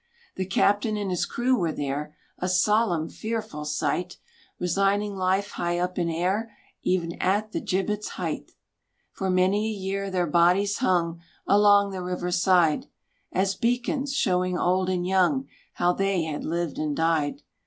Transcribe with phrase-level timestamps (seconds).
[0.35, 4.17] The captain and his crew were there, A solemn, fearful sight;
[4.57, 6.51] Resigning life high up in air,
[6.83, 8.53] E'en at the gibbet's height!
[9.11, 12.87] For many a year their bodies hung Along the river side;
[13.31, 17.43] As beacons, showing old and young How they had lived and died.